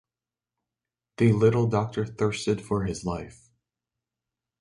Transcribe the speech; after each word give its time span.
The 1.17 1.31
little 1.31 1.67
doctor 1.67 2.07
thirsted 2.07 2.59
for 2.59 2.85
his 2.85 3.05
life. 3.05 3.51